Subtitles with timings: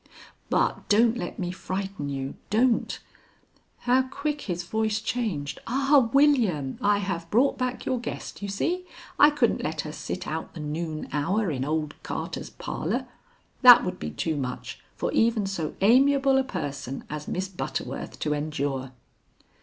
[0.49, 2.33] But don't let me frighten you.
[2.49, 2.99] Don't"
[3.85, 5.59] How quick his voice changed!
[5.67, 8.87] "Ah, William, I have brought back your guest, you see!
[9.19, 13.05] I couldn't let her sit out the noon hour in old Carter's parlor.
[13.61, 18.33] That would be too much for even so amiable a person as Miss Butterworth to
[18.33, 18.91] endure."